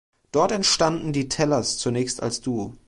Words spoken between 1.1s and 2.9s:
die Tellers zunächst als Duo.